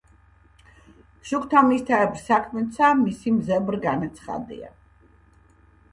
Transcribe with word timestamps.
შუქთა 1.31 1.61
მისთაებრ 1.67 2.19
საქმეცა 2.29 2.91
მისი 3.05 3.37
მზებრ 3.39 3.79
განაცხადია. 3.87 4.73